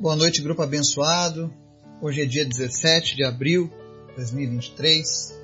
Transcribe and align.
Boa 0.00 0.16
noite, 0.16 0.40
grupo 0.40 0.62
abençoado. 0.62 1.52
Hoje 2.00 2.22
é 2.22 2.24
dia 2.24 2.46
17 2.46 3.16
de 3.16 3.22
abril 3.22 3.70
de 4.08 4.16
2023. 4.16 5.34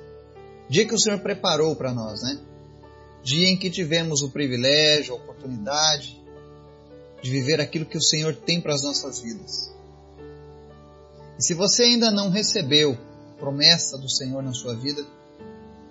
Dia 0.67 0.83
que 0.83 0.95
o 0.95 0.99
Senhor 0.99 1.19
preparou 1.19 1.75
para 1.75 1.93
nós, 1.93 2.23
né? 2.23 2.39
Dia 3.21 3.49
em 3.49 3.55
que 3.55 3.69
tivemos 3.69 4.23
o 4.23 4.31
privilégio, 4.31 5.13
a 5.13 5.17
oportunidade 5.17 6.19
de 7.21 7.29
viver 7.29 7.61
aquilo 7.61 7.85
que 7.85 7.99
o 7.99 8.01
Senhor 8.01 8.35
tem 8.35 8.59
para 8.59 8.73
as 8.73 8.81
nossas 8.81 9.19
vidas. 9.19 9.71
E 11.37 11.43
se 11.43 11.53
você 11.53 11.83
ainda 11.83 12.09
não 12.09 12.31
recebeu 12.31 12.97
a 13.35 13.39
promessa 13.39 13.95
do 13.95 14.09
Senhor 14.09 14.41
na 14.41 14.53
sua 14.53 14.73
vida, 14.73 15.05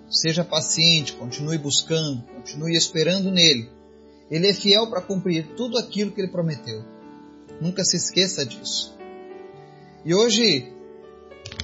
seja 0.09 0.43
paciente, 0.43 1.13
continue 1.13 1.57
buscando, 1.57 2.21
continue 2.35 2.75
esperando 2.75 3.31
nele. 3.31 3.69
Ele 4.29 4.49
é 4.49 4.53
fiel 4.53 4.89
para 4.89 4.99
cumprir 4.99 5.55
tudo 5.55 5.77
aquilo 5.77 6.11
que 6.11 6.19
ele 6.19 6.31
prometeu. 6.33 6.96
Nunca 7.59 7.83
se 7.83 7.97
esqueça 7.97 8.45
disso. 8.45 8.95
E 10.05 10.13
hoje 10.13 10.71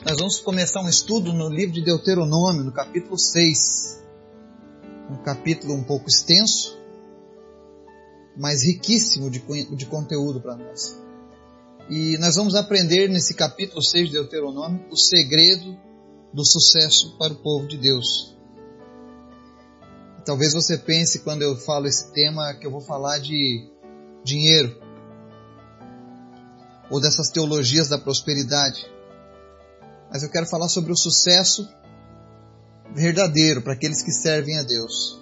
nós 0.05 0.17
vamos 0.17 0.39
começar 0.39 0.81
um 0.81 0.89
estudo 0.89 1.31
no 1.31 1.49
livro 1.49 1.73
de 1.73 1.83
Deuteronômio, 1.83 2.63
no 2.63 2.71
capítulo 2.71 3.17
6. 3.17 4.03
Um 5.11 5.17
capítulo 5.17 5.73
um 5.73 5.83
pouco 5.83 6.09
extenso, 6.09 6.77
mas 8.35 8.63
riquíssimo 8.63 9.29
de, 9.29 9.39
de 9.75 9.85
conteúdo 9.85 10.41
para 10.41 10.55
nós. 10.55 10.99
E 11.89 12.17
nós 12.17 12.35
vamos 12.35 12.55
aprender 12.55 13.07
nesse 13.07 13.33
capítulo 13.33 13.83
6 13.83 14.07
de 14.07 14.13
Deuteronômio 14.13 14.83
o 14.89 14.97
segredo 14.97 15.77
do 16.33 16.43
sucesso 16.43 17.15
para 17.17 17.33
o 17.33 17.35
povo 17.35 17.67
de 17.67 17.77
Deus. 17.77 18.35
Talvez 20.25 20.53
você 20.53 20.77
pense, 20.77 21.19
quando 21.19 21.43
eu 21.43 21.55
falo 21.57 21.85
esse 21.85 22.11
tema, 22.13 22.55
que 22.55 22.65
eu 22.65 22.71
vou 22.71 22.81
falar 22.81 23.19
de 23.19 23.69
dinheiro 24.23 24.82
ou 26.93 27.01
dessas 27.01 27.31
teologias 27.31 27.89
da 27.89 27.97
prosperidade. 27.97 28.85
Mas 30.11 30.21
eu 30.21 30.29
quero 30.29 30.45
falar 30.45 30.69
sobre 30.69 30.91
o 30.91 30.95
sucesso 30.95 31.67
verdadeiro 32.93 33.63
para 33.63 33.73
aqueles 33.73 34.03
que 34.03 34.11
servem 34.11 34.59
a 34.59 34.61
Deus. 34.61 35.19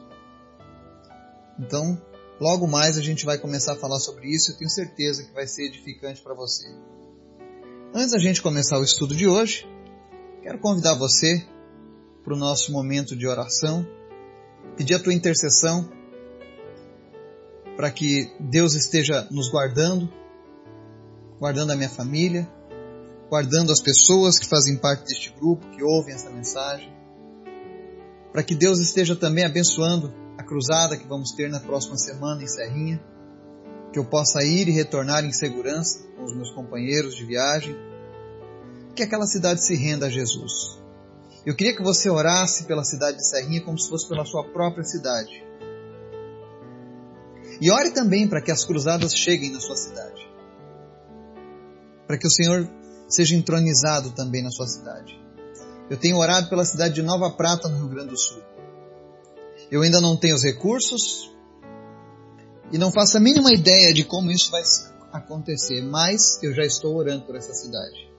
Então, 1.57 1.97
logo 2.41 2.67
mais 2.67 2.97
a 2.97 3.01
gente 3.01 3.25
vai 3.25 3.37
começar 3.37 3.71
a 3.71 3.77
falar 3.77 4.01
sobre 4.01 4.27
isso. 4.27 4.51
Eu 4.51 4.57
tenho 4.57 4.69
certeza 4.69 5.23
que 5.23 5.33
vai 5.33 5.47
ser 5.47 5.67
edificante 5.67 6.21
para 6.21 6.33
você. 6.33 6.67
Antes 7.93 8.11
da 8.11 8.19
gente 8.19 8.41
começar 8.41 8.77
o 8.77 8.83
estudo 8.83 9.15
de 9.15 9.25
hoje, 9.25 9.65
quero 10.43 10.59
convidar 10.59 10.95
você 10.95 11.41
para 12.21 12.33
o 12.33 12.37
nosso 12.37 12.73
momento 12.73 13.15
de 13.15 13.25
oração, 13.25 13.87
pedir 14.75 14.95
a 14.95 14.99
tua 14.99 15.13
intercessão 15.13 15.89
para 17.77 17.89
que 17.89 18.29
Deus 18.41 18.75
esteja 18.75 19.25
nos 19.31 19.49
guardando 19.49 20.19
guardando 21.41 21.71
a 21.71 21.75
minha 21.75 21.89
família, 21.89 22.47
guardando 23.27 23.71
as 23.71 23.81
pessoas 23.81 24.37
que 24.37 24.45
fazem 24.45 24.77
parte 24.77 25.05
deste 25.05 25.31
grupo, 25.31 25.67
que 25.71 25.81
ouvem 25.81 26.13
essa 26.13 26.29
mensagem. 26.29 26.93
Para 28.31 28.43
que 28.43 28.53
Deus 28.53 28.77
esteja 28.77 29.15
também 29.15 29.43
abençoando 29.43 30.13
a 30.37 30.43
cruzada 30.43 30.95
que 30.95 31.07
vamos 31.07 31.31
ter 31.31 31.49
na 31.49 31.59
próxima 31.59 31.97
semana 31.97 32.43
em 32.43 32.47
Serrinha, 32.47 33.03
que 33.91 33.97
eu 33.97 34.05
possa 34.05 34.43
ir 34.43 34.67
e 34.67 34.71
retornar 34.71 35.25
em 35.25 35.31
segurança 35.31 36.03
com 36.15 36.25
os 36.25 36.35
meus 36.35 36.51
companheiros 36.51 37.15
de 37.15 37.25
viagem, 37.25 37.75
que 38.95 39.01
aquela 39.01 39.25
cidade 39.25 39.65
se 39.65 39.75
renda 39.75 40.05
a 40.05 40.09
Jesus. 40.11 40.79
Eu 41.43 41.55
queria 41.55 41.75
que 41.75 41.81
você 41.81 42.07
orasse 42.07 42.65
pela 42.65 42.83
cidade 42.83 43.17
de 43.17 43.27
Serrinha 43.27 43.61
como 43.61 43.79
se 43.79 43.89
fosse 43.89 44.07
pela 44.07 44.25
sua 44.25 44.43
própria 44.43 44.83
cidade. 44.83 45.43
E 47.59 47.71
ore 47.71 47.89
também 47.89 48.27
para 48.27 48.43
que 48.43 48.51
as 48.51 48.63
cruzadas 48.63 49.15
cheguem 49.15 49.51
na 49.51 49.59
sua 49.59 49.75
cidade 49.75 50.30
para 52.11 52.17
que 52.17 52.27
o 52.27 52.29
Senhor 52.29 52.69
seja 53.07 53.33
entronizado 53.33 54.11
também 54.11 54.43
na 54.43 54.51
sua 54.51 54.67
cidade. 54.67 55.17
Eu 55.89 55.95
tenho 55.95 56.17
orado 56.17 56.49
pela 56.49 56.65
cidade 56.65 56.95
de 56.95 57.01
Nova 57.01 57.29
Prata, 57.31 57.69
no 57.69 57.77
Rio 57.77 57.87
Grande 57.87 58.09
do 58.09 58.19
Sul. 58.19 58.43
Eu 59.71 59.81
ainda 59.81 60.01
não 60.01 60.17
tenho 60.17 60.35
os 60.35 60.43
recursos 60.43 61.31
e 62.69 62.77
não 62.77 62.91
faço 62.91 63.15
a 63.15 63.19
mínima 63.21 63.53
ideia 63.53 63.93
de 63.93 64.03
como 64.03 64.29
isso 64.29 64.51
vai 64.51 64.61
acontecer, 65.13 65.81
mas 65.83 66.37
eu 66.43 66.53
já 66.53 66.65
estou 66.65 66.97
orando 66.97 67.23
por 67.23 67.37
essa 67.37 67.53
cidade. 67.53 68.11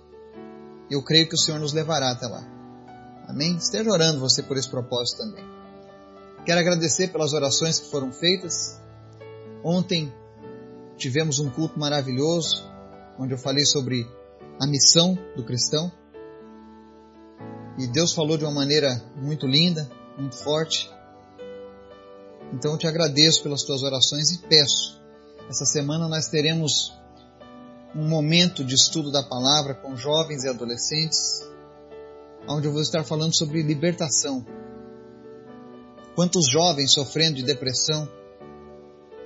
Eu 0.91 1.03
creio 1.03 1.29
que 1.29 1.35
o 1.35 1.39
Senhor 1.39 1.61
nos 1.61 1.75
levará 1.75 2.11
até 2.13 2.27
lá. 2.27 2.43
Amém? 3.29 3.57
Esteja 3.57 3.91
orando 3.91 4.21
você 4.21 4.43
por 4.43 4.57
esse 4.57 4.71
propósito 4.71 5.19
também. 5.19 5.45
Quero 6.47 6.61
agradecer 6.61 7.09
pelas 7.09 7.35
orações 7.35 7.79
que 7.79 7.91
foram 7.91 8.11
feitas. 8.11 8.81
Ontem 9.63 10.11
tivemos 10.97 11.39
um 11.39 11.51
culto 11.51 11.79
maravilhoso 11.79 12.72
onde 13.19 13.35
eu 13.35 13.39
falei 13.39 13.65
sobre 13.65 14.07
a 14.61 14.67
missão 14.67 15.17
do 15.37 15.45
cristão. 15.45 15.91
E 17.79 17.87
Deus 17.87 18.13
falou 18.13 18.37
de 18.37 18.45
uma 18.45 18.53
maneira 18.53 19.03
muito 19.17 19.47
linda, 19.47 19.91
muito 20.19 20.37
forte. 20.37 20.91
Então 22.53 22.73
eu 22.73 22.79
te 22.79 22.87
agradeço 22.87 23.43
pelas 23.43 23.63
tuas 23.63 23.83
orações 23.83 24.31
e 24.31 24.39
peço. 24.47 25.01
Essa 25.49 25.65
semana 25.65 26.09
nós 26.09 26.29
teremos 26.29 26.93
um 27.95 28.09
momento 28.09 28.65
de 28.65 28.75
estudo 28.75 29.11
da 29.11 29.23
palavra 29.23 29.75
com 29.75 29.97
jovens 29.97 30.45
e 30.45 30.49
adolescentes, 30.49 31.43
onde 32.49 32.67
eu 32.67 32.73
vou 32.73 32.83
estar 32.83 33.05
falando 33.05 33.37
sobre 33.37 33.63
libertação. 33.63 34.45
Quantos 36.15 36.47
jovens 36.51 36.93
sofrendo 36.93 37.37
de 37.37 37.43
depressão, 37.43 38.09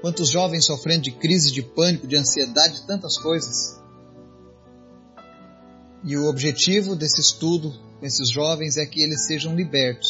quantos 0.01 0.31
jovens 0.31 0.67
sofrendo 0.67 1.03
de 1.03 1.13
crise 1.13 1.53
de 1.53 1.63
pânico, 1.63 2.07
de 2.07 2.17
ansiedade, 2.17 2.81
de 2.81 2.87
tantas 2.87 3.19
coisas. 3.19 3.76
E 6.07 6.17
o 6.17 6.27
objetivo 6.29 6.95
desse 6.95 7.21
estudo 7.21 7.73
com 7.99 8.07
esses 8.07 8.31
jovens 8.31 8.77
é 8.77 8.87
que 8.87 9.03
eles 9.03 9.27
sejam 9.27 9.57
libertos 9.57 10.09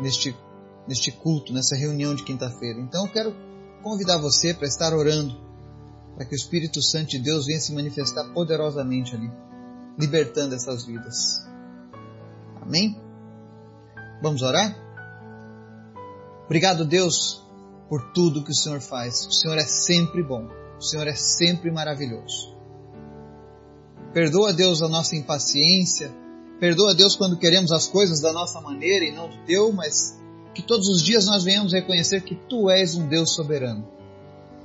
neste, 0.00 0.34
neste 0.88 1.12
culto, 1.12 1.52
nessa 1.52 1.76
reunião 1.76 2.14
de 2.14 2.24
quinta-feira. 2.24 2.80
Então 2.80 3.04
eu 3.04 3.12
quero 3.12 3.36
convidar 3.82 4.16
você 4.16 4.54
para 4.54 4.66
estar 4.66 4.94
orando, 4.94 5.38
para 6.16 6.24
que 6.24 6.34
o 6.34 6.36
Espírito 6.36 6.80
Santo 6.82 7.10
de 7.10 7.18
Deus 7.18 7.44
venha 7.44 7.60
se 7.60 7.74
manifestar 7.74 8.32
poderosamente 8.32 9.14
ali, 9.14 9.30
libertando 9.98 10.54
essas 10.54 10.86
vidas. 10.86 11.38
Amém? 12.62 12.98
Vamos 14.22 14.40
orar? 14.40 14.74
Obrigado, 16.46 16.86
Deus, 16.86 17.44
por 17.90 18.10
tudo 18.12 18.42
que 18.42 18.52
o 18.52 18.56
Senhor 18.56 18.80
faz. 18.80 19.26
O 19.26 19.32
Senhor 19.32 19.58
é 19.58 19.66
sempre 19.66 20.22
bom. 20.22 20.48
O 20.78 20.82
Senhor 20.82 21.06
é 21.06 21.14
sempre 21.14 21.70
maravilhoso. 21.70 22.57
Perdoa, 24.12 24.52
Deus, 24.52 24.82
a 24.82 24.88
nossa 24.88 25.14
impaciência. 25.14 26.10
Perdoa, 26.58 26.94
Deus, 26.94 27.14
quando 27.14 27.36
queremos 27.36 27.70
as 27.70 27.86
coisas 27.86 28.20
da 28.20 28.32
nossa 28.32 28.60
maneira 28.60 29.04
e 29.04 29.12
não 29.12 29.28
do 29.28 29.36
teu, 29.44 29.72
mas 29.72 30.18
que 30.54 30.62
todos 30.62 30.88
os 30.88 31.02
dias 31.02 31.26
nós 31.26 31.44
venhamos 31.44 31.72
reconhecer 31.72 32.22
que 32.22 32.34
tu 32.34 32.70
és 32.70 32.94
um 32.94 33.06
Deus 33.06 33.34
soberano. 33.34 33.86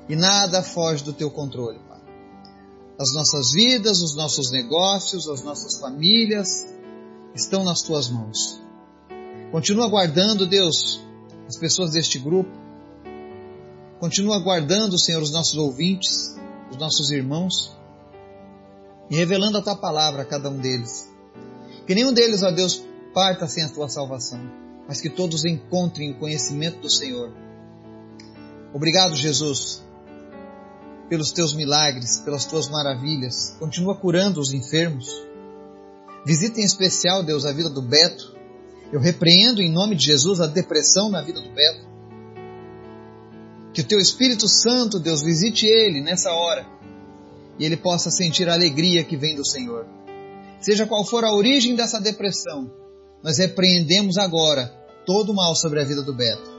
E 0.07 0.15
nada 0.15 0.63
foge 0.63 1.03
do 1.03 1.13
teu 1.13 1.29
controle, 1.29 1.79
Pai. 1.87 2.01
As 2.99 3.13
nossas 3.13 3.51
vidas, 3.51 4.01
os 4.01 4.15
nossos 4.15 4.51
negócios, 4.51 5.27
as 5.27 5.43
nossas 5.43 5.79
famílias 5.79 6.65
estão 7.35 7.63
nas 7.63 7.81
tuas 7.81 8.09
mãos. 8.09 8.61
Continua 9.51 9.87
guardando, 9.87 10.47
Deus, 10.47 11.01
as 11.47 11.57
pessoas 11.57 11.91
deste 11.91 12.17
grupo. 12.17 12.51
Continua 13.99 14.39
guardando, 14.39 14.99
Senhor, 14.99 15.21
os 15.21 15.31
nossos 15.31 15.57
ouvintes, 15.57 16.35
os 16.71 16.77
nossos 16.77 17.11
irmãos 17.11 17.75
e 19.09 19.15
revelando 19.15 19.57
a 19.57 19.61
tua 19.61 19.75
palavra 19.75 20.23
a 20.23 20.25
cada 20.25 20.49
um 20.49 20.57
deles. 20.57 21.09
Que 21.85 21.93
nenhum 21.93 22.13
deles, 22.13 22.43
ó 22.43 22.51
Deus, 22.51 22.83
parta 23.13 23.47
sem 23.47 23.63
a 23.63 23.69
tua 23.69 23.89
salvação, 23.89 24.39
mas 24.87 25.01
que 25.01 25.09
todos 25.09 25.45
encontrem 25.45 26.11
o 26.11 26.19
conhecimento 26.19 26.79
do 26.79 26.89
Senhor. 26.89 27.31
Obrigado, 28.73 29.15
Jesus, 29.15 29.83
pelos 31.09 31.31
teus 31.31 31.53
milagres, 31.53 32.19
pelas 32.19 32.45
tuas 32.45 32.69
maravilhas. 32.69 33.55
Continua 33.59 33.95
curando 33.95 34.39
os 34.39 34.51
enfermos. 34.53 35.07
Visita 36.25 36.59
em 36.59 36.63
especial, 36.63 37.21
Deus, 37.21 37.45
a 37.45 37.51
vida 37.51 37.69
do 37.69 37.81
Beto. 37.81 38.33
Eu 38.91 38.99
repreendo 38.99 39.61
em 39.61 39.71
nome 39.71 39.95
de 39.95 40.05
Jesus 40.05 40.39
a 40.39 40.47
depressão 40.47 41.09
na 41.09 41.21
vida 41.21 41.41
do 41.41 41.51
Beto. 41.51 41.93
Que 43.73 43.81
o 43.81 43.85
teu 43.85 43.99
Espírito 43.99 44.47
Santo, 44.47 44.99
Deus, 44.99 45.21
visite 45.21 45.65
ele 45.65 46.01
nessa 46.01 46.31
hora 46.31 46.65
e 47.63 47.65
ele 47.65 47.77
possa 47.77 48.11
sentir 48.11 48.49
a 48.49 48.53
alegria 48.53 49.05
que 49.05 49.15
vem 49.15 49.37
do 49.37 49.47
Senhor. 49.47 49.87
Seja 50.59 50.85
qual 50.85 51.05
for 51.05 51.23
a 51.23 51.33
origem 51.33 51.77
dessa 51.77 51.97
depressão, 51.97 52.69
nós 53.23 53.37
repreendemos 53.37 54.17
agora 54.17 54.67
todo 55.05 55.31
o 55.31 55.33
mal 55.33 55.55
sobre 55.55 55.79
a 55.79 55.85
vida 55.85 56.01
do 56.03 56.13
Beto. 56.13 56.51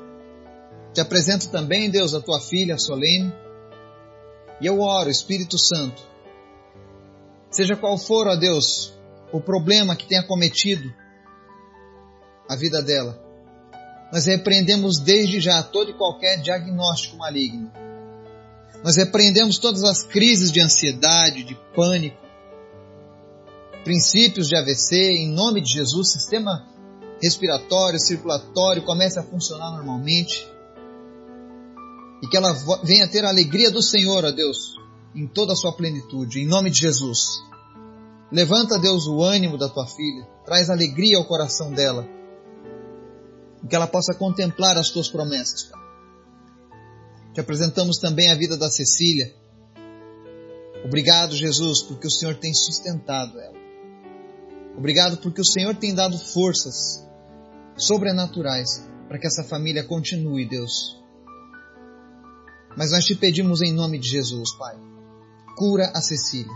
Te 0.94 1.02
apresento 1.02 1.50
também, 1.50 1.90
Deus, 1.90 2.14
a 2.14 2.22
tua 2.22 2.40
filha 2.40 2.78
Solene, 2.78 3.30
e 4.62 4.64
eu 4.64 4.80
oro, 4.80 5.10
Espírito 5.10 5.58
Santo, 5.58 6.02
seja 7.50 7.76
qual 7.76 7.98
for, 7.98 8.26
ó 8.26 8.34
Deus, 8.34 8.94
o 9.30 9.42
problema 9.42 9.94
que 9.94 10.06
tenha 10.06 10.22
cometido 10.22 10.90
a 12.48 12.56
vida 12.56 12.80
dela, 12.80 13.22
nós 14.10 14.24
repreendemos 14.24 14.98
desde 15.00 15.38
já 15.38 15.62
todo 15.62 15.90
e 15.90 15.94
qualquer 15.98 16.40
diagnóstico 16.40 17.18
maligno 17.18 17.70
Nós 18.84 18.96
repreendemos 18.96 19.56
todas 19.56 19.82
as 19.82 20.02
crises 20.02 20.52
de 20.52 20.60
ansiedade, 20.60 21.42
de 21.42 21.54
pânico, 21.74 22.22
princípios 23.82 24.46
de 24.46 24.54
AVC, 24.54 24.94
em 24.94 25.32
nome 25.32 25.62
de 25.62 25.72
Jesus, 25.72 26.12
sistema 26.12 26.68
respiratório, 27.22 27.98
circulatório 27.98 28.84
comece 28.84 29.18
a 29.18 29.22
funcionar 29.22 29.70
normalmente. 29.70 30.46
E 32.22 32.28
que 32.28 32.36
ela 32.36 32.52
venha 32.84 33.08
ter 33.08 33.24
a 33.24 33.30
alegria 33.30 33.70
do 33.70 33.80
Senhor, 33.80 34.22
ó 34.22 34.30
Deus, 34.30 34.76
em 35.14 35.26
toda 35.26 35.54
a 35.54 35.56
sua 35.56 35.72
plenitude, 35.72 36.40
em 36.40 36.46
nome 36.46 36.70
de 36.70 36.80
Jesus. 36.80 37.20
Levanta, 38.30 38.78
Deus, 38.78 39.06
o 39.06 39.22
ânimo 39.22 39.56
da 39.56 39.68
tua 39.70 39.86
filha, 39.86 40.28
traz 40.44 40.68
alegria 40.68 41.16
ao 41.16 41.24
coração 41.24 41.72
dela, 41.72 42.06
e 43.62 43.66
que 43.66 43.74
ela 43.74 43.86
possa 43.86 44.12
contemplar 44.12 44.76
as 44.76 44.90
tuas 44.90 45.08
promessas, 45.08 45.62
Pai. 45.62 45.83
Te 47.34 47.40
apresentamos 47.40 47.98
também 47.98 48.30
a 48.30 48.36
vida 48.36 48.56
da 48.56 48.70
Cecília. 48.70 49.34
Obrigado, 50.84 51.34
Jesus, 51.34 51.82
porque 51.82 52.06
o 52.06 52.10
Senhor 52.10 52.36
tem 52.36 52.54
sustentado 52.54 53.40
ela. 53.40 53.58
Obrigado 54.78 55.16
porque 55.16 55.40
o 55.40 55.44
Senhor 55.44 55.74
tem 55.74 55.92
dado 55.92 56.16
forças 56.16 57.04
sobrenaturais 57.76 58.88
para 59.08 59.18
que 59.18 59.26
essa 59.26 59.42
família 59.42 59.82
continue, 59.82 60.48
Deus. 60.48 60.96
Mas 62.76 62.92
nós 62.92 63.04
te 63.04 63.16
pedimos 63.16 63.62
em 63.62 63.72
nome 63.72 63.98
de 63.98 64.08
Jesus, 64.08 64.56
Pai. 64.56 64.76
Cura 65.56 65.90
a 65.92 66.00
Cecília. 66.00 66.54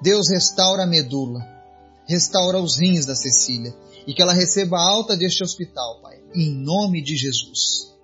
Deus 0.00 0.30
restaura 0.30 0.84
a 0.84 0.86
medula, 0.86 1.40
restaura 2.08 2.58
os 2.58 2.78
rins 2.78 3.04
da 3.04 3.14
Cecília 3.14 3.74
e 4.06 4.14
que 4.14 4.22
ela 4.22 4.32
receba 4.32 4.78
alta 4.78 5.14
deste 5.14 5.42
hospital, 5.44 6.00
Pai, 6.00 6.18
em 6.34 6.50
nome 6.54 7.02
de 7.02 7.14
Jesus 7.14 7.95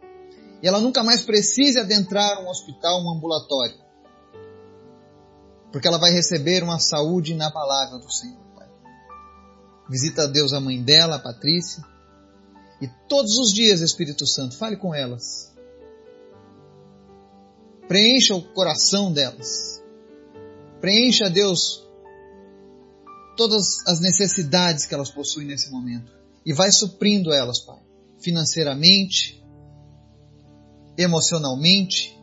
e 0.63 0.69
ela 0.69 0.81
nunca 0.81 1.03
mais 1.03 1.23
precise 1.23 1.81
adentrar 1.81 2.41
um 2.41 2.49
hospital, 2.49 3.03
um 3.03 3.11
ambulatório, 3.11 3.77
porque 5.73 5.89
ela 5.89 5.99
vai 5.99 6.13
receber 6.13 6.63
uma 6.63 6.79
saúde 6.79 7.33
inabalável 7.33 7.99
do 7.99 8.13
Senhor, 8.13 8.45
Pai. 8.55 8.69
Visita 9.91 10.23
a 10.23 10.27
Deus 10.27 10.53
a 10.53 10.61
mãe 10.61 10.81
dela, 10.81 11.17
a 11.17 11.19
Patrícia, 11.19 11.83
e 12.81 12.89
todos 13.09 13.39
os 13.39 13.53
dias, 13.53 13.81
Espírito 13.81 14.27
Santo, 14.27 14.57
fale 14.57 14.77
com 14.77 14.95
elas. 14.95 15.53
Preencha 17.89 18.35
o 18.35 18.43
coração 18.43 19.13
delas. 19.13 19.83
Preencha, 20.81 21.29
Deus, 21.29 21.87
todas 23.37 23.87
as 23.87 24.01
necessidades 24.01 24.87
que 24.87 24.95
elas 24.95 25.11
possuem 25.11 25.47
nesse 25.47 25.71
momento. 25.71 26.13
E 26.45 26.53
vai 26.53 26.71
suprindo 26.71 27.33
elas, 27.33 27.61
Pai, 27.61 27.79
financeiramente, 28.21 29.42
emocionalmente, 30.97 32.19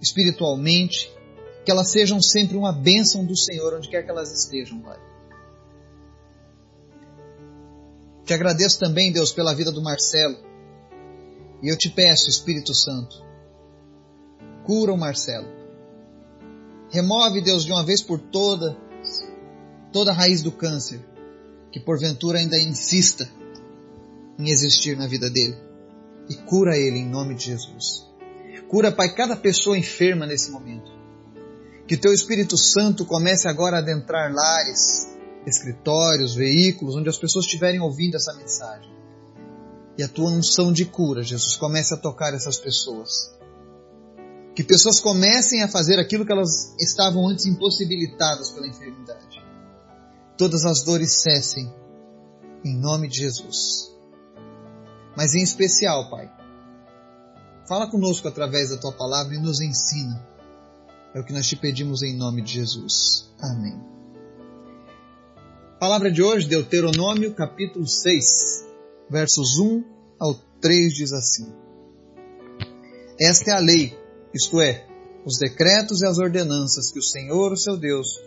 espiritualmente, 0.00 1.12
que 1.64 1.70
elas 1.70 1.90
sejam 1.90 2.20
sempre 2.20 2.56
uma 2.56 2.72
bênção 2.72 3.24
do 3.24 3.36
Senhor 3.36 3.74
onde 3.74 3.88
quer 3.88 4.02
que 4.02 4.10
elas 4.10 4.32
estejam, 4.32 4.80
Pai. 4.80 4.98
Te 8.24 8.34
agradeço 8.34 8.78
também, 8.78 9.10
Deus, 9.10 9.32
pela 9.32 9.54
vida 9.54 9.72
do 9.72 9.82
Marcelo. 9.82 10.36
E 11.62 11.68
eu 11.68 11.76
te 11.76 11.88
peço, 11.88 12.28
Espírito 12.28 12.74
Santo, 12.74 13.24
cura 14.64 14.92
o 14.92 14.98
Marcelo. 14.98 15.48
Remove, 16.90 17.42
Deus, 17.42 17.64
de 17.64 17.72
uma 17.72 17.84
vez 17.84 18.02
por 18.02 18.20
toda, 18.20 18.76
toda 19.92 20.10
a 20.10 20.14
raiz 20.14 20.42
do 20.42 20.52
câncer, 20.52 21.00
que 21.72 21.80
porventura 21.80 22.38
ainda 22.38 22.56
insista 22.56 23.28
em 24.38 24.48
existir 24.50 24.96
na 24.96 25.06
vida 25.06 25.28
dele 25.28 25.67
e 26.28 26.34
cura 26.36 26.76
ele 26.76 26.98
em 26.98 27.08
nome 27.08 27.34
de 27.34 27.46
Jesus. 27.46 28.06
Cura, 28.68 28.92
Pai, 28.92 29.14
cada 29.14 29.34
pessoa 29.34 29.78
enferma 29.78 30.26
nesse 30.26 30.50
momento. 30.50 30.90
Que 31.86 31.96
teu 31.96 32.12
Espírito 32.12 32.56
Santo 32.58 33.06
comece 33.06 33.48
agora 33.48 33.76
a 33.76 33.80
adentrar 33.80 34.30
lares, 34.30 35.08
escritórios, 35.46 36.34
veículos, 36.34 36.94
onde 36.94 37.08
as 37.08 37.16
pessoas 37.16 37.46
estiverem 37.46 37.80
ouvindo 37.80 38.16
essa 38.16 38.34
mensagem. 38.34 38.92
E 39.96 40.02
a 40.02 40.08
tua 40.08 40.30
unção 40.30 40.70
de 40.70 40.84
cura, 40.84 41.22
Jesus, 41.22 41.56
comece 41.56 41.94
a 41.94 41.96
tocar 41.96 42.34
essas 42.34 42.58
pessoas. 42.58 43.34
Que 44.54 44.62
pessoas 44.62 45.00
comecem 45.00 45.62
a 45.62 45.68
fazer 45.68 45.98
aquilo 45.98 46.26
que 46.26 46.32
elas 46.32 46.74
estavam 46.78 47.26
antes 47.26 47.46
impossibilitadas 47.46 48.50
pela 48.50 48.68
enfermidade. 48.68 49.42
Todas 50.36 50.64
as 50.66 50.84
dores 50.84 51.22
cessem, 51.22 51.72
em 52.64 52.76
nome 52.76 53.08
de 53.08 53.18
Jesus 53.18 53.97
mas 55.18 55.34
em 55.34 55.42
especial, 55.42 56.08
Pai. 56.08 56.30
Fala 57.66 57.90
conosco 57.90 58.28
através 58.28 58.70
da 58.70 58.76
tua 58.76 58.92
palavra 58.92 59.34
e 59.34 59.40
nos 59.40 59.60
ensina. 59.60 60.24
É 61.12 61.18
o 61.18 61.24
que 61.24 61.32
nós 61.32 61.48
te 61.48 61.56
pedimos 61.56 62.04
em 62.04 62.16
nome 62.16 62.40
de 62.40 62.52
Jesus. 62.52 63.28
Amém. 63.40 63.76
Palavra 65.80 66.08
de 66.08 66.22
hoje, 66.22 66.46
Deuteronômio, 66.46 67.34
capítulo 67.34 67.84
6, 67.84 68.64
versos 69.10 69.58
1 69.58 69.82
ao 70.20 70.34
3 70.60 70.94
diz 70.94 71.12
assim: 71.12 71.52
Esta 73.20 73.50
é 73.50 73.54
a 73.54 73.58
lei, 73.58 73.98
isto 74.32 74.60
é, 74.60 74.86
os 75.26 75.36
decretos 75.36 76.00
e 76.00 76.06
as 76.06 76.18
ordenanças 76.18 76.92
que 76.92 77.00
o 77.00 77.02
Senhor, 77.02 77.50
o 77.50 77.56
seu 77.56 77.76
Deus, 77.76 78.20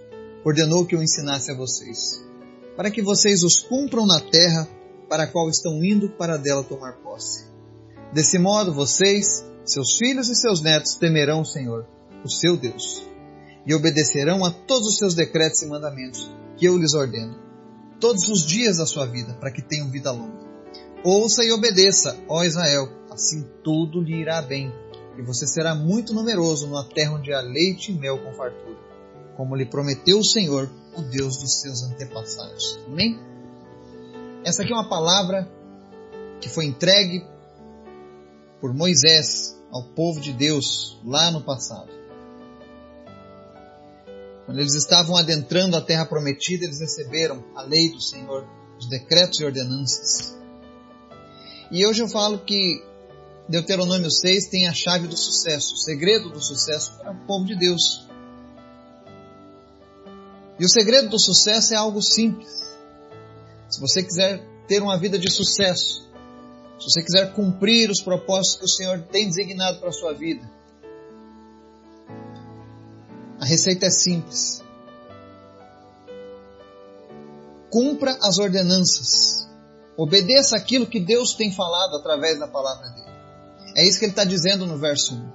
ordenou 0.43 0.85
que 0.85 0.93
eu 0.93 1.01
ensinasse 1.01 1.51
a 1.51 1.55
vocês, 1.55 2.21
para 2.75 2.91
que 2.91 3.01
vocês 3.01 3.43
os 3.43 3.61
cumpram 3.61 4.05
na 4.05 4.19
terra 4.19 4.67
para 5.11 5.23
a 5.23 5.27
qual 5.27 5.49
estão 5.49 5.83
indo 5.83 6.07
para 6.07 6.37
dela 6.37 6.63
tomar 6.63 6.93
posse. 7.03 7.43
Desse 8.13 8.39
modo, 8.39 8.73
vocês, 8.73 9.45
seus 9.65 9.97
filhos 9.97 10.29
e 10.29 10.35
seus 10.35 10.61
netos 10.61 10.95
temerão 10.95 11.41
o 11.41 11.45
Senhor, 11.45 11.85
o 12.23 12.29
seu 12.31 12.55
Deus, 12.55 13.03
e 13.67 13.75
obedecerão 13.75 14.45
a 14.45 14.51
todos 14.51 14.87
os 14.87 14.97
seus 14.97 15.13
decretos 15.13 15.61
e 15.63 15.65
mandamentos 15.65 16.31
que 16.55 16.65
eu 16.65 16.77
lhes 16.77 16.93
ordeno, 16.93 17.37
todos 17.99 18.29
os 18.29 18.45
dias 18.45 18.77
da 18.77 18.85
sua 18.85 19.05
vida, 19.05 19.33
para 19.33 19.51
que 19.51 19.61
tenham 19.61 19.91
vida 19.91 20.11
longa. 20.11 20.39
Ouça 21.03 21.43
e 21.43 21.51
obedeça, 21.51 22.17
ó 22.29 22.45
Israel, 22.45 22.87
assim 23.11 23.45
tudo 23.61 23.99
lhe 23.99 24.15
irá 24.15 24.41
bem, 24.41 24.71
e 25.17 25.21
você 25.21 25.45
será 25.45 25.75
muito 25.75 26.13
numeroso 26.13 26.67
numa 26.67 26.87
terra 26.87 27.15
onde 27.15 27.33
há 27.33 27.41
leite 27.41 27.91
e 27.91 27.95
mel 27.95 28.17
com 28.17 28.31
fartura, 28.31 28.79
como 29.35 29.57
lhe 29.57 29.65
prometeu 29.65 30.19
o 30.19 30.23
Senhor, 30.23 30.71
o 30.95 31.01
Deus 31.01 31.35
dos 31.35 31.59
seus 31.59 31.83
antepassados. 31.83 32.79
Amém? 32.87 33.30
Essa 34.43 34.63
aqui 34.63 34.71
é 34.71 34.75
uma 34.75 34.89
palavra 34.89 35.47
que 36.41 36.49
foi 36.49 36.65
entregue 36.65 37.23
por 38.59 38.73
Moisés 38.73 39.55
ao 39.71 39.83
povo 39.83 40.19
de 40.19 40.33
Deus 40.33 40.99
lá 41.05 41.29
no 41.29 41.43
passado. 41.43 41.91
Quando 44.45 44.60
eles 44.60 44.74
estavam 44.74 45.15
adentrando 45.15 45.77
a 45.77 45.81
terra 45.81 46.05
prometida, 46.05 46.65
eles 46.65 46.79
receberam 46.79 47.43
a 47.55 47.62
lei 47.62 47.91
do 47.91 48.01
Senhor, 48.01 48.48
os 48.79 48.89
decretos 48.89 49.39
e 49.39 49.45
ordenanças. 49.45 50.36
E 51.71 51.86
hoje 51.86 52.01
eu 52.01 52.10
falo 52.10 52.39
que 52.39 52.83
Deuteronômio 53.48 54.10
6 54.10 54.50
tem 54.50 54.67
a 54.67 54.74
chave 54.74 55.07
do 55.07 55.15
sucesso, 55.15 55.75
o 55.75 55.77
segredo 55.77 56.31
do 56.31 56.41
sucesso 56.41 56.98
para 56.98 57.12
o 57.12 57.25
povo 57.27 57.45
de 57.45 57.55
Deus. 57.55 58.07
E 60.60 60.65
o 60.65 60.69
segredo 60.69 61.10
do 61.10 61.19
sucesso 61.19 61.74
é 61.75 61.77
algo 61.77 62.01
simples. 62.01 62.70
Se 63.71 63.79
você 63.79 64.03
quiser 64.03 64.45
ter 64.67 64.83
uma 64.83 64.99
vida 64.99 65.17
de 65.17 65.31
sucesso, 65.31 66.01
se 66.77 66.85
você 66.85 67.01
quiser 67.01 67.33
cumprir 67.33 67.89
os 67.89 68.01
propósitos 68.01 68.57
que 68.57 68.65
o 68.65 68.67
Senhor 68.67 69.01
tem 69.03 69.27
designado 69.27 69.79
para 69.79 69.89
a 69.89 69.93
sua 69.93 70.13
vida, 70.13 70.47
a 73.39 73.45
receita 73.45 73.85
é 73.85 73.89
simples. 73.89 74.61
Cumpra 77.71 78.17
as 78.21 78.37
ordenanças. 78.37 79.47
Obedeça 79.97 80.57
aquilo 80.57 80.85
que 80.85 80.99
Deus 80.99 81.33
tem 81.33 81.51
falado 81.53 81.95
através 81.95 82.37
da 82.39 82.47
palavra 82.47 82.89
dele. 82.89 83.11
É 83.77 83.87
isso 83.87 83.97
que 83.97 84.05
ele 84.05 84.11
está 84.11 84.25
dizendo 84.25 84.65
no 84.65 84.77
verso 84.77 85.15
1. 85.15 85.31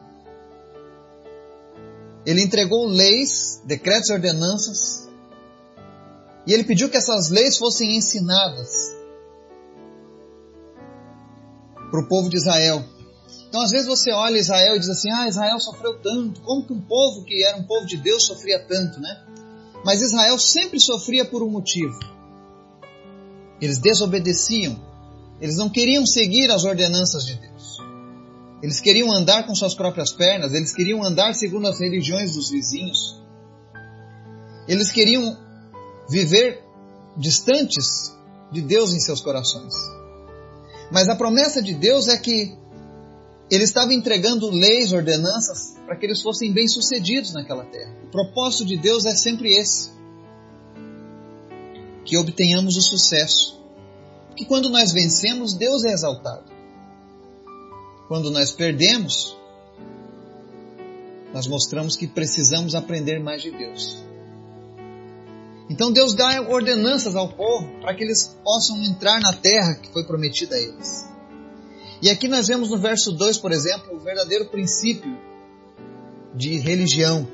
Ele 2.27 2.43
entregou 2.43 2.87
leis, 2.87 3.63
decretos 3.65 4.11
e 4.11 4.13
ordenanças 4.13 5.06
e 6.47 6.53
ele 6.53 6.65
pediu 6.65 6.89
que 6.89 6.97
essas 6.97 7.29
leis 7.29 7.59
fossem 7.59 7.97
ensinadas 7.97 8.95
para 11.91 12.01
o 12.01 12.09
povo 12.09 12.29
de 12.29 12.37
Israel. 12.37 12.85
Então, 13.49 13.61
às 13.61 13.71
vezes 13.71 13.87
você 13.87 14.13
olha 14.13 14.39
Israel 14.39 14.77
e 14.77 14.79
diz 14.79 14.89
assim: 14.89 15.11
Ah, 15.11 15.29
Israel 15.29 15.59
sofreu 15.59 15.99
tanto. 16.01 16.41
Como 16.43 16.67
que 16.67 16.73
um 16.73 16.81
povo 16.81 17.25
que 17.25 17.45
era 17.45 17.57
um 17.57 17.65
povo 17.65 17.87
de 17.87 17.97
Deus 17.97 18.27
sofria 18.27 18.61
tanto, 18.61 19.01
né? 19.01 19.25
Mas 19.85 20.03
Israel 20.03 20.39
sempre 20.39 20.81
sofria 20.81 21.25
por 21.25 21.43
um 21.43 21.51
motivo. 21.51 21.99
Eles 23.61 23.79
desobedeciam. 23.79 24.79
Eles 25.41 25.57
não 25.57 25.69
queriam 25.69 26.07
seguir 26.07 26.51
as 26.51 26.65
ordenanças 26.65 27.25
de 27.25 27.35
Deus. 27.35 27.79
Eles 28.63 28.81
queriam 28.81 29.15
andar 29.15 29.47
com 29.47 29.55
suas 29.55 29.75
próprias 29.75 30.13
pernas. 30.13 30.53
Eles 30.53 30.73
queriam 30.73 31.05
andar 31.05 31.35
segundo 31.35 31.67
as 31.67 31.79
religiões 31.79 32.35
dos 32.35 32.51
vizinhos. 32.51 33.21
Eles 34.67 34.91
queriam 34.91 35.46
viver 36.09 36.65
distantes 37.17 38.15
de 38.53 38.61
Deus 38.61 38.93
em 38.93 39.01
seus 39.01 39.21
corações. 39.21 39.75
Mas 40.91 41.09
a 41.09 41.17
promessa 41.17 41.63
de 41.63 41.75
Deus 41.75 42.09
é 42.09 42.17
que 42.17 42.57
ele 43.51 43.65
estava 43.65 43.95
entregando 43.95 44.51
leis, 44.51 44.93
ordenanças, 44.93 45.77
para 45.85 45.97
que 45.97 46.07
eles 46.07 46.21
fossem 46.21 46.53
bem-sucedidos 46.53 47.33
naquela 47.33 47.65
terra. 47.65 47.95
O 48.05 48.11
propósito 48.11 48.65
de 48.65 48.77
Deus 48.77 49.05
é 49.05 49.15
sempre 49.15 49.53
esse: 49.55 49.91
que 52.05 52.17
obtenhamos 52.17 52.77
o 52.77 52.83
sucesso. 52.83 53.61
Porque 54.29 54.45
quando 54.45 54.69
nós 54.69 54.93
vencemos, 54.93 55.55
Deus 55.55 55.85
é 55.85 55.93
exaltado. 55.93 56.53
Quando 58.09 58.31
nós 58.31 58.53
perdemos, 58.53 59.37
nós 61.33 61.47
mostramos 61.47 61.97
que 61.97 62.07
precisamos 62.07 62.75
aprender 62.75 63.19
mais 63.19 63.43
de 63.43 63.51
Deus. 63.51 64.06
Então 65.69 65.91
Deus 65.91 66.15
dá 66.15 66.43
ordenanças 66.43 67.17
ao 67.17 67.29
povo 67.29 67.69
para 67.81 67.95
que 67.95 68.05
eles 68.05 68.37
possam 68.45 68.83
entrar 68.85 69.21
na 69.21 69.33
terra 69.33 69.75
que 69.75 69.93
foi 69.93 70.05
prometida 70.05 70.55
a 70.55 70.61
eles. 70.61 71.07
E 72.01 72.09
aqui 72.09 72.29
nós 72.29 72.47
vemos 72.47 72.71
no 72.71 72.79
verso 72.79 73.11
2, 73.13 73.39
por 73.39 73.51
exemplo, 73.51 73.97
o 73.97 74.01
verdadeiro 74.01 74.47
princípio 74.47 75.19
de 76.35 76.59
religião. 76.59 77.27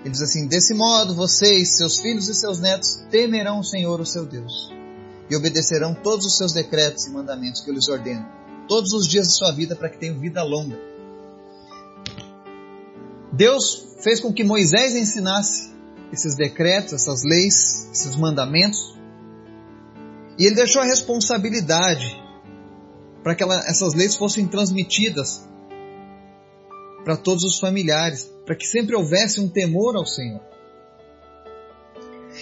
Ele 0.00 0.10
diz 0.10 0.22
assim: 0.22 0.46
Desse 0.46 0.74
modo, 0.74 1.14
vocês, 1.14 1.76
seus 1.76 1.98
filhos 1.98 2.28
e 2.28 2.34
seus 2.34 2.60
netos, 2.60 3.02
temerão 3.10 3.58
o 3.58 3.64
Senhor, 3.64 4.00
o 4.00 4.06
seu 4.06 4.24
Deus, 4.24 4.70
e 5.28 5.34
obedecerão 5.34 5.94
todos 5.94 6.26
os 6.26 6.36
seus 6.36 6.52
decretos 6.52 7.06
e 7.06 7.10
mandamentos 7.10 7.62
que 7.62 7.70
eu 7.70 7.74
lhes 7.74 7.88
ordeno, 7.88 8.24
todos 8.68 8.92
os 8.92 9.08
dias 9.08 9.26
de 9.26 9.34
sua 9.36 9.50
vida, 9.50 9.74
para 9.74 9.88
que 9.88 9.98
tenham 9.98 10.20
vida 10.20 10.42
longa. 10.44 10.78
Deus 13.32 13.96
fez 14.00 14.20
com 14.20 14.32
que 14.32 14.44
Moisés 14.44 14.94
ensinasse 14.94 15.75
esses 16.12 16.36
decretos, 16.36 16.92
essas 16.92 17.22
leis, 17.24 17.88
esses 17.92 18.16
mandamentos, 18.16 18.96
e 20.38 20.44
ele 20.44 20.54
deixou 20.54 20.82
a 20.82 20.84
responsabilidade 20.84 22.22
para 23.22 23.34
que 23.34 23.42
ela, 23.42 23.56
essas 23.66 23.94
leis 23.94 24.14
fossem 24.14 24.46
transmitidas 24.46 25.48
para 27.04 27.16
todos 27.16 27.44
os 27.44 27.58
familiares, 27.58 28.30
para 28.44 28.54
que 28.54 28.66
sempre 28.66 28.94
houvesse 28.94 29.40
um 29.40 29.48
temor 29.48 29.96
ao 29.96 30.04
Senhor. 30.04 30.40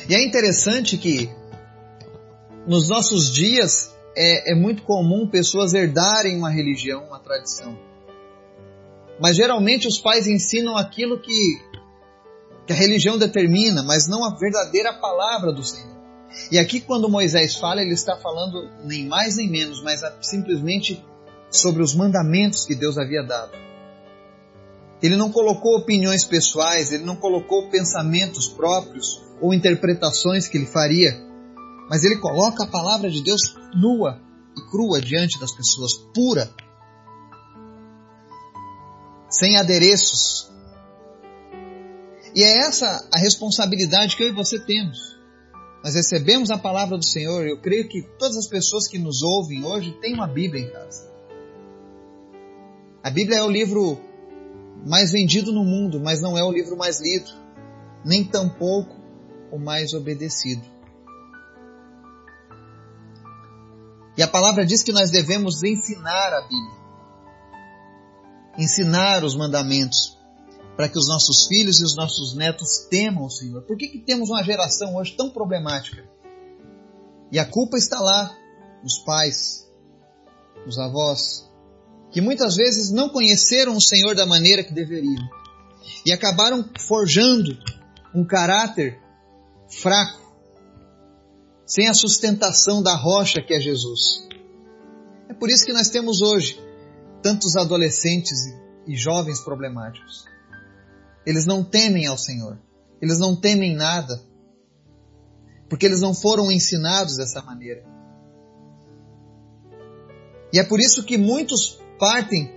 E 0.09 0.15
é 0.15 0.25
interessante 0.27 0.99
que 0.99 1.31
nos 2.67 2.89
nossos 2.89 3.33
dias 3.33 3.95
é, 4.17 4.53
é 4.53 4.55
muito 4.55 4.83
comum 4.83 5.29
pessoas 5.29 5.75
herdarem 5.75 6.37
uma 6.37 6.51
religião, 6.51 7.05
uma 7.05 7.21
tradição. 7.21 7.79
Mas 9.21 9.37
geralmente 9.37 9.87
os 9.87 9.99
pais 9.99 10.27
ensinam 10.27 10.77
aquilo 10.77 11.21
que, 11.21 11.61
que 12.67 12.73
a 12.73 12.77
religião 12.77 13.19
determina, 13.19 13.83
mas 13.83 14.09
não 14.09 14.25
a 14.25 14.35
verdadeira 14.37 14.93
palavra 14.95 15.53
do 15.53 15.63
Senhor. 15.63 15.95
E 16.51 16.59
aqui, 16.59 16.81
quando 16.81 17.09
Moisés 17.09 17.57
fala, 17.57 17.83
ele 17.83 17.95
está 17.95 18.17
falando 18.17 18.69
nem 18.85 19.07
mais 19.07 19.37
nem 19.37 19.49
menos, 19.49 19.83
mas 19.83 20.01
simplesmente 20.21 21.05
sobre 21.51 21.83
os 21.83 21.95
mandamentos 21.95 22.65
que 22.65 22.75
Deus 22.75 22.99
havia 22.99 23.23
dado. 23.23 23.53
Ele 25.03 25.17
não 25.17 25.31
colocou 25.31 25.77
opiniões 25.77 26.25
pessoais, 26.25 26.93
ele 26.93 27.05
não 27.05 27.17
colocou 27.17 27.69
pensamentos 27.69 28.49
próprios 28.49 29.23
ou 29.41 29.53
interpretações 29.53 30.49
que 30.49 30.57
ele 30.57 30.67
faria, 30.67 31.15
mas 31.91 32.05
ele 32.05 32.17
coloca 32.17 32.65
a 32.65 32.67
palavra 32.67 33.11
de 33.11 33.23
Deus 33.23 33.41
nua 33.75 34.21
e 34.57 34.71
crua 34.71 35.01
diante 35.01 35.39
das 35.39 35.53
pessoas, 35.53 35.95
pura, 36.15 36.51
sem 39.29 39.57
adereços. 39.57 40.54
E 42.35 42.43
é 42.43 42.59
essa 42.59 43.09
a 43.13 43.19
responsabilidade 43.19 44.17
que 44.17 44.23
eu 44.23 44.29
e 44.29 44.33
você 44.35 44.59
temos 44.59 45.15
nós 45.85 45.95
recebemos 45.95 46.51
a 46.51 46.57
palavra 46.57 46.97
do 46.97 47.05
Senhor. 47.05 47.47
Eu 47.47 47.61
creio 47.61 47.87
que 47.87 48.01
todas 48.19 48.39
as 48.39 48.49
pessoas 48.49 48.89
que 48.89 48.99
nos 48.99 49.23
ouvem 49.23 49.67
hoje 49.67 49.93
têm 50.01 50.15
uma 50.15 50.27
Bíblia 50.27 50.63
em 50.63 50.71
casa. 50.71 51.13
A 53.03 53.11
Bíblia 53.11 53.41
é 53.41 53.43
o 53.43 53.51
livro 53.51 54.01
mais 54.87 55.13
vendido 55.13 55.53
no 55.53 55.63
mundo, 55.63 56.01
mas 56.01 56.23
não 56.23 56.39
é 56.39 56.43
o 56.43 56.51
livro 56.51 56.75
mais 56.75 57.03
lido, 57.03 57.31
nem 58.03 58.25
tampouco 58.25 58.99
o 59.53 59.59
mais 59.59 59.93
obedecido. 59.93 60.65
E 64.17 64.23
a 64.23 64.29
palavra 64.29 64.65
diz 64.65 64.83
que 64.83 64.93
nós 64.93 65.11
devemos 65.11 65.63
ensinar 65.63 66.33
a 66.33 66.41
Bíblia, 66.41 66.77
ensinar 68.57 69.23
os 69.23 69.37
mandamentos, 69.37 70.17
para 70.77 70.89
que 70.89 70.99
os 70.99 71.09
nossos 71.09 71.47
filhos 71.47 71.81
e 71.81 71.85
os 71.85 71.97
nossos 71.97 72.35
netos 72.35 72.87
temam 72.91 73.25
o 73.25 73.31
Senhor. 73.31 73.63
Por 73.63 73.77
que, 73.77 73.89
que 73.89 73.99
temos 73.99 74.29
uma 74.29 74.43
geração 74.43 74.97
hoje 74.97 75.17
tão 75.17 75.31
problemática? 75.31 76.05
E 77.31 77.39
a 77.39 77.45
culpa 77.45 77.77
está 77.77 78.01
lá, 78.01 78.37
nos 78.83 78.99
pais, 78.99 79.69
nos 80.67 80.79
avós, 80.79 81.51
que 82.11 82.21
muitas 82.21 82.57
vezes 82.57 82.93
não 82.93 83.09
conheceram 83.09 83.77
o 83.77 83.81
Senhor 83.81 84.15
da 84.15 84.27
maneira 84.27 84.63
que 84.63 84.73
deveriam 84.73 85.29
e 86.05 86.13
acabaram 86.13 86.69
forjando 86.79 87.57
um 88.15 88.25
caráter 88.25 89.01
fraco, 89.69 90.23
sem 91.67 91.89
a 91.89 91.95
sustentação 91.95 92.83
da 92.83 92.95
rocha 92.95 93.41
que 93.43 93.55
é 93.55 93.61
Jesus. 93.61 94.29
É 95.29 95.35
por 95.35 95.51
isso 95.51 95.65
que 95.65 95.73
nós 95.73 95.89
temos 95.89 96.21
hoje 96.21 96.61
tantos 97.23 97.57
adolescentes 97.57 98.39
e 98.87 98.95
jovens 98.95 99.41
problemáticos. 99.41 100.34
Eles 101.27 101.47
não 101.47 101.65
temem 101.65 102.07
ao 102.07 102.19
Senhor. 102.19 102.59
Eles 103.01 103.19
não 103.19 103.35
temem 103.35 103.75
nada. 103.75 104.21
Porque 105.69 105.87
eles 105.87 106.01
não 106.01 106.15
foram 106.15 106.51
ensinados 106.53 107.17
dessa 107.17 107.43
maneira. 107.43 107.85
E 110.53 110.59
é 110.59 110.65
por 110.65 110.79
isso 110.79 111.05
que 111.05 111.19
muitos 111.19 111.81
partem 111.99 112.53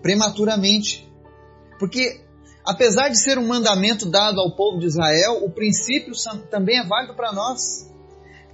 prematuramente. 0.00 1.06
Porque, 1.78 2.20
apesar 2.64 3.08
de 3.08 3.18
ser 3.18 3.38
um 3.38 3.46
mandamento 3.46 4.06
dado 4.06 4.40
ao 4.40 4.56
povo 4.56 4.78
de 4.78 4.86
Israel, 4.86 5.44
o 5.44 5.50
princípio 5.50 6.12
também 6.50 6.78
é 6.78 6.86
válido 6.86 7.14
para 7.14 7.32
nós. 7.32 7.92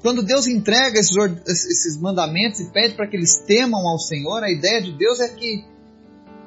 Quando 0.03 0.23
Deus 0.23 0.47
entrega 0.47 0.99
esses, 0.99 2.01
mandamentos 2.01 2.61
e 2.61 2.73
pede 2.73 2.95
para 2.95 3.09
que 3.09 3.17
eles 3.17 3.43
temam 3.47 3.87
ao 3.87 3.99
Senhor, 3.99 4.43
a 4.43 4.51
ideia 4.51 4.81
de 4.81 4.93
Deus 4.97 5.21
é 5.21 5.29
que 5.29 5.65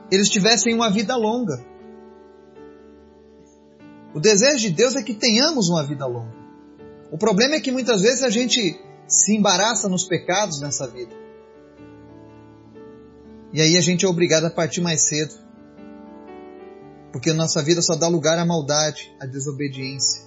eles 0.09 0.29
tivessem 0.29 0.73
uma 0.73 0.89
vida 0.89 1.15
longa. 1.15 1.70
O 4.13 4.19
desejo 4.19 4.59
de 4.59 4.69
Deus 4.71 4.95
é 4.95 5.03
que 5.03 5.13
tenhamos 5.13 5.69
uma 5.69 5.83
vida 5.83 6.05
longa. 6.05 6.35
O 7.11 7.17
problema 7.17 7.55
é 7.55 7.59
que 7.59 7.71
muitas 7.71 8.01
vezes 8.01 8.23
a 8.23 8.29
gente 8.29 8.79
se 9.07 9.35
embaraça 9.35 9.89
nos 9.89 10.05
pecados 10.05 10.59
nessa 10.61 10.87
vida. 10.87 11.13
E 13.53 13.61
aí 13.61 13.75
a 13.75 13.81
gente 13.81 14.05
é 14.05 14.07
obrigado 14.07 14.45
a 14.45 14.49
partir 14.49 14.81
mais 14.81 15.01
cedo. 15.07 15.33
Porque 17.11 17.33
nossa 17.33 17.61
vida 17.61 17.81
só 17.81 17.95
dá 17.95 18.07
lugar 18.07 18.37
à 18.37 18.45
maldade, 18.45 19.13
à 19.19 19.25
desobediência. 19.25 20.23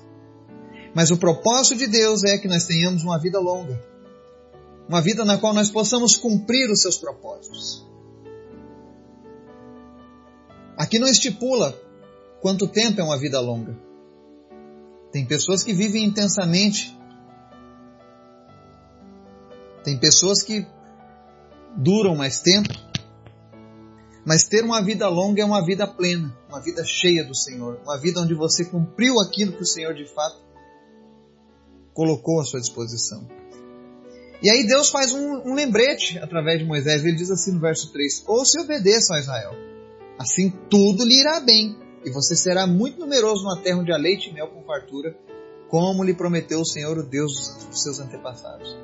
Mas 0.95 1.11
o 1.11 1.17
propósito 1.17 1.79
de 1.79 1.87
Deus 1.87 2.23
é 2.25 2.37
que 2.39 2.47
nós 2.47 2.67
tenhamos 2.67 3.03
uma 3.03 3.19
vida 3.19 3.39
longa. 3.39 3.83
Uma 4.87 5.01
vida 5.01 5.25
na 5.25 5.39
qual 5.39 5.55
nós 5.55 5.71
possamos 5.71 6.17
cumprir 6.17 6.71
os 6.71 6.83
seus 6.83 6.99
propósitos. 6.99 7.87
Aqui 10.77 10.99
não 10.99 11.09
estipula 11.09 11.75
quanto 12.45 12.69
tempo 12.69 13.01
é 13.01 13.03
uma 13.03 13.19
vida 13.19 13.41
longa. 13.41 13.75
Tem 15.11 15.25
pessoas 15.25 15.63
que 15.63 15.73
vivem 15.73 16.05
intensamente. 16.05 16.95
Tem 19.83 19.99
pessoas 19.99 20.43
que 20.43 20.67
duram 21.75 22.15
mais 22.15 22.41
tempo. 22.41 22.69
Mas 24.27 24.45
ter 24.45 24.63
uma 24.63 24.83
vida 24.83 25.09
longa 25.09 25.41
é 25.41 25.45
uma 25.45 25.65
vida 25.65 25.87
plena, 25.87 26.37
uma 26.47 26.61
vida 26.61 26.85
cheia 26.85 27.25
do 27.25 27.35
Senhor, 27.35 27.81
uma 27.83 27.99
vida 27.99 28.21
onde 28.21 28.35
você 28.35 28.67
cumpriu 28.67 29.19
aquilo 29.21 29.53
que 29.53 29.63
o 29.63 29.67
Senhor 29.67 29.95
de 29.95 30.05
fato 30.05 30.37
colocou 31.95 32.43
à 32.43 32.45
sua 32.45 32.61
disposição. 32.61 33.27
E 34.43 34.51
aí 34.51 34.67
Deus 34.67 34.91
faz 34.91 35.15
um, 35.15 35.51
um 35.51 35.55
lembrete 35.55 36.19
através 36.19 36.59
de 36.59 36.67
Moisés. 36.67 37.07
Ele 37.07 37.17
diz 37.17 37.31
assim 37.31 37.53
no 37.53 37.61
verso 37.61 37.91
3: 37.91 38.25
Ouça 38.27 38.59
e 38.59 38.63
obedeça 38.63 39.15
a 39.15 39.19
Israel, 39.19 39.55
assim 40.19 40.51
tudo 40.69 41.07
lhe 41.07 41.21
irá 41.21 41.41
bem 41.41 41.84
e 42.05 42.11
você 42.11 42.37
será 42.37 42.67
muito 42.67 43.01
numeroso 43.01 43.45
na 43.45 43.57
terra 43.57 43.79
onde 43.79 43.93
há 43.93 43.97
leite 43.97 44.31
e 44.31 44.33
mel 44.33 44.49
com 44.49 44.63
fartura, 44.63 45.17
como 45.69 46.05
lhe 46.05 46.15
prometeu 46.15 46.61
o 46.61 46.67
Senhor, 46.67 46.99
o 46.99 47.03
Deus 47.03 47.33
dos 47.69 47.83
seus 47.83 47.99
antepassados. 47.99 48.77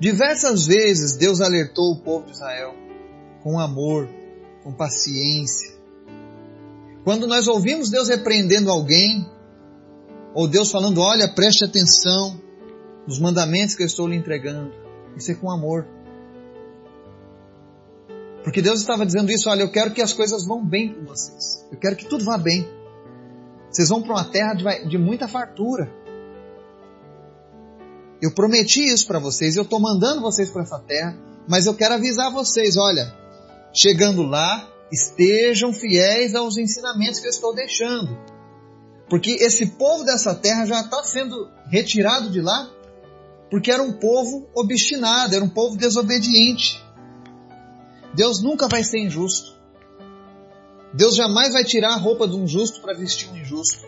Diversas 0.00 0.66
vezes 0.66 1.16
Deus 1.16 1.40
alertou 1.40 1.92
o 1.92 2.00
povo 2.00 2.26
de 2.26 2.32
Israel 2.32 2.74
com 3.42 3.58
amor, 3.58 4.08
com 4.62 4.72
paciência. 4.72 5.76
Quando 7.04 7.26
nós 7.26 7.46
ouvimos 7.46 7.90
Deus 7.90 8.08
repreendendo 8.08 8.70
alguém, 8.70 9.26
ou 10.34 10.46
Deus 10.46 10.70
falando, 10.70 11.00
olha, 11.00 11.28
preste 11.28 11.64
atenção 11.64 12.40
nos 13.06 13.18
mandamentos 13.18 13.74
que 13.74 13.82
eu 13.82 13.86
estou 13.86 14.06
lhe 14.06 14.16
entregando, 14.16 14.72
isso 15.16 15.30
é 15.30 15.34
com 15.34 15.50
amor. 15.50 15.86
Porque 18.48 18.62
Deus 18.62 18.80
estava 18.80 19.04
dizendo 19.04 19.30
isso, 19.30 19.50
olha, 19.50 19.60
eu 19.60 19.70
quero 19.70 19.92
que 19.92 20.00
as 20.00 20.14
coisas 20.14 20.46
vão 20.46 20.64
bem 20.64 20.94
com 20.94 21.04
vocês. 21.04 21.66
Eu 21.70 21.78
quero 21.78 21.94
que 21.94 22.06
tudo 22.06 22.24
vá 22.24 22.38
bem. 22.38 22.66
Vocês 23.70 23.90
vão 23.90 24.00
para 24.00 24.14
uma 24.14 24.24
terra 24.24 24.54
de, 24.54 24.88
de 24.88 24.96
muita 24.96 25.28
fartura. 25.28 25.92
Eu 28.22 28.32
prometi 28.32 28.80
isso 28.90 29.06
para 29.06 29.18
vocês, 29.18 29.54
eu 29.54 29.64
estou 29.64 29.78
mandando 29.78 30.22
vocês 30.22 30.48
para 30.48 30.62
essa 30.62 30.78
terra, 30.78 31.14
mas 31.46 31.66
eu 31.66 31.74
quero 31.74 31.92
avisar 31.92 32.32
vocês, 32.32 32.78
olha, 32.78 33.14
chegando 33.70 34.22
lá, 34.22 34.66
estejam 34.90 35.70
fiéis 35.70 36.34
aos 36.34 36.56
ensinamentos 36.56 37.20
que 37.20 37.26
eu 37.26 37.30
estou 37.30 37.54
deixando. 37.54 38.18
Porque 39.10 39.32
esse 39.32 39.66
povo 39.72 40.04
dessa 40.04 40.34
terra 40.34 40.64
já 40.64 40.80
está 40.80 41.02
sendo 41.02 41.50
retirado 41.66 42.30
de 42.30 42.40
lá, 42.40 42.66
porque 43.50 43.70
era 43.70 43.82
um 43.82 43.92
povo 43.92 44.48
obstinado, 44.54 45.34
era 45.34 45.44
um 45.44 45.50
povo 45.50 45.76
desobediente. 45.76 46.87
Deus 48.14 48.42
nunca 48.42 48.68
vai 48.68 48.82
ser 48.82 48.98
injusto. 48.98 49.56
Deus 50.92 51.14
jamais 51.14 51.52
vai 51.52 51.64
tirar 51.64 51.94
a 51.94 51.98
roupa 51.98 52.26
de 52.26 52.34
um 52.34 52.46
justo 52.46 52.80
para 52.80 52.94
vestir 52.94 53.28
um 53.30 53.36
injusto. 53.36 53.86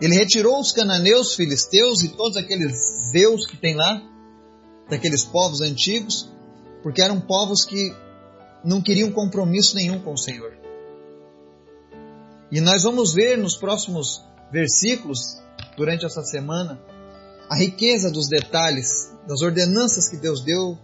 Ele 0.00 0.14
retirou 0.14 0.60
os 0.60 0.72
cananeus, 0.72 1.34
filisteus 1.34 2.02
e 2.02 2.08
todos 2.08 2.36
aqueles 2.36 3.10
zeus 3.10 3.46
que 3.46 3.56
tem 3.56 3.74
lá, 3.74 4.02
daqueles 4.88 5.24
povos 5.24 5.60
antigos, 5.60 6.28
porque 6.82 7.00
eram 7.00 7.20
povos 7.20 7.64
que 7.64 7.94
não 8.64 8.82
queriam 8.82 9.10
compromisso 9.10 9.74
nenhum 9.76 10.00
com 10.00 10.12
o 10.12 10.18
Senhor. 10.18 10.56
E 12.50 12.60
nós 12.60 12.82
vamos 12.82 13.14
ver 13.14 13.36
nos 13.38 13.56
próximos 13.56 14.22
versículos, 14.52 15.40
durante 15.76 16.04
essa 16.04 16.22
semana, 16.22 16.80
a 17.48 17.56
riqueza 17.56 18.10
dos 18.10 18.28
detalhes, 18.28 19.10
das 19.26 19.42
ordenanças 19.42 20.08
que 20.08 20.16
Deus 20.16 20.42
deu 20.42 20.78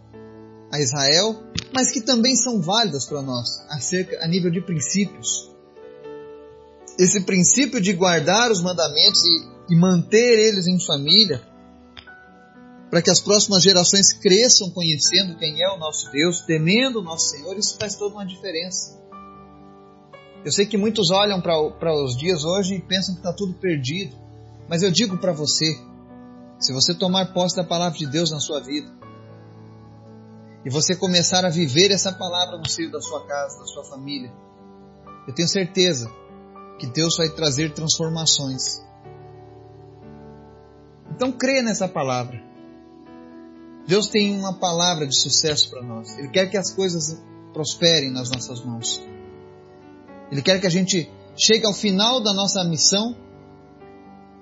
a 0.73 0.81
Israel, 0.81 1.43
mas 1.73 1.91
que 1.91 2.01
também 2.01 2.37
são 2.37 2.61
válidas 2.61 3.07
para 3.07 3.23
nós, 3.23 3.49
acerca, 3.69 4.25
a 4.25 4.29
nível 4.29 4.51
de 4.51 4.61
princípios. 4.61 5.51
Esse 6.99 7.23
princípio 7.23 7.81
de 7.81 7.93
guardar 7.93 8.51
os 8.51 8.61
mandamentos 8.61 9.25
e, 9.25 9.75
e 9.75 9.77
manter 9.77 10.39
eles 10.39 10.67
em 10.67 10.79
família, 10.85 11.43
para 12.91 13.01
que 13.01 13.11
as 13.11 13.21
próximas 13.21 13.63
gerações 13.63 14.13
cresçam 14.13 14.71
conhecendo 14.71 15.37
quem 15.39 15.63
é 15.63 15.71
o 15.71 15.79
nosso 15.79 16.11
Deus, 16.11 16.41
temendo 16.41 17.01
o 17.01 17.03
nosso 17.03 17.31
Senhor, 17.31 17.57
isso 17.57 17.77
faz 17.79 17.95
toda 17.95 18.15
uma 18.15 18.27
diferença. 18.27 18.99
Eu 20.45 20.51
sei 20.51 20.67
que 20.67 20.77
muitos 20.77 21.11
olham 21.11 21.41
para 21.41 21.95
os 21.95 22.17
dias 22.17 22.45
hoje 22.45 22.75
e 22.75 22.83
pensam 22.83 23.15
que 23.15 23.21
está 23.21 23.33
tudo 23.33 23.55
perdido, 23.55 24.17
mas 24.69 24.83
eu 24.83 24.91
digo 24.91 25.19
para 25.19 25.33
você: 25.33 25.79
se 26.61 26.75
você 26.75 26.95
tomar 26.95 27.33
posse 27.33 27.57
da 27.57 27.65
palavra 27.65 27.99
de 27.99 28.07
Deus 28.07 28.31
na 28.31 28.39
sua 28.39 28.61
vida, 28.61 28.93
e 30.63 30.69
você 30.69 30.95
começar 30.95 31.43
a 31.47 31.49
viver 31.49 31.91
essa 31.91 32.13
palavra 32.13 32.59
no 32.59 32.69
seio 32.69 32.93
da 32.93 33.01
sua 33.01 33.27
casa, 33.27 33.59
da 33.59 33.65
sua 33.65 33.83
família, 33.85 34.31
eu 35.27 35.35
tenho 35.35 35.49
certeza 35.49 36.13
que 36.79 36.87
Deus 36.87 37.17
vai 37.17 37.31
trazer 37.31 37.73
transformações. 37.73 38.85
Então 41.11 41.33
creia 41.33 41.63
nessa 41.63 41.89
palavra. 41.89 42.43
Deus 43.87 44.09
tem 44.09 44.39
uma 44.39 44.53
palavra 44.53 45.07
de 45.07 45.19
sucesso 45.19 45.71
para 45.71 45.83
nós. 45.83 46.17
Ele 46.19 46.29
quer 46.29 46.51
que 46.51 46.59
as 46.59 46.71
coisas 46.71 47.19
prosperem 47.55 48.11
nas 48.11 48.31
nossas 48.31 48.63
mãos. 48.63 49.03
Ele 50.31 50.43
quer 50.43 50.61
que 50.61 50.67
a 50.67 50.71
gente 50.71 51.11
chegue 51.37 51.67
ao 51.67 51.73
final 51.73 52.23
da 52.23 52.35
nossa 52.35 52.63
missão 52.65 53.17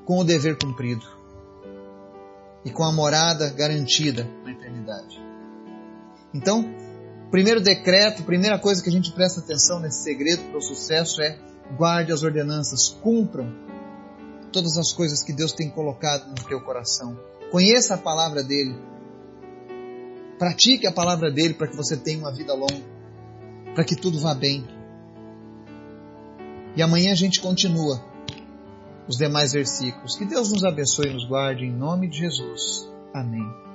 com 0.04 0.18
o 0.18 0.24
dever 0.24 0.58
cumprido 0.58 1.17
e 2.68 2.70
com 2.70 2.84
a 2.84 2.92
morada 2.92 3.48
garantida 3.48 4.28
na 4.44 4.52
eternidade. 4.52 5.18
Então, 6.34 6.62
primeiro 7.30 7.62
decreto, 7.62 8.22
primeira 8.24 8.58
coisa 8.58 8.82
que 8.82 8.90
a 8.90 8.92
gente 8.92 9.10
presta 9.12 9.40
atenção 9.40 9.80
nesse 9.80 10.02
segredo 10.02 10.42
para 10.50 10.58
o 10.58 10.62
sucesso 10.62 11.22
é 11.22 11.38
guarde 11.78 12.12
as 12.12 12.22
ordenanças, 12.22 12.90
cumpram 13.00 13.50
todas 14.52 14.76
as 14.76 14.92
coisas 14.92 15.22
que 15.22 15.32
Deus 15.32 15.52
tem 15.52 15.70
colocado 15.70 16.28
no 16.28 16.46
teu 16.46 16.60
coração. 16.60 17.18
Conheça 17.50 17.94
a 17.94 17.98
palavra 17.98 18.42
dele, 18.42 18.76
Pratique 20.38 20.86
a 20.86 20.92
palavra 20.92 21.32
dele 21.32 21.54
para 21.54 21.66
que 21.66 21.74
você 21.74 21.96
tenha 21.96 22.18
uma 22.18 22.32
vida 22.32 22.54
longa, 22.54 22.84
para 23.74 23.82
que 23.82 23.96
tudo 23.96 24.20
vá 24.20 24.34
bem. 24.34 24.64
E 26.76 26.82
amanhã 26.82 27.10
a 27.10 27.16
gente 27.16 27.40
continua 27.40 28.00
os 29.08 29.16
demais 29.16 29.52
versículos. 29.52 30.16
Que 30.16 30.24
Deus 30.24 30.52
nos 30.52 30.64
abençoe 30.64 31.08
e 31.08 31.12
nos 31.14 31.24
guarde 31.24 31.64
em 31.64 31.72
nome 31.72 32.08
de 32.08 32.18
Jesus. 32.18 32.88
Amém. 33.14 33.67